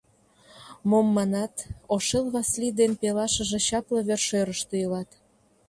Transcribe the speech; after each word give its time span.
Мом 0.89 1.07
манат, 1.15 1.55
Ошэл 1.95 2.25
Васлий 2.33 2.73
ден 2.79 2.91
пелашыже 3.01 3.59
чапле 3.67 3.99
вершӧрыштӧ 4.07 4.75
илат. 4.83 5.09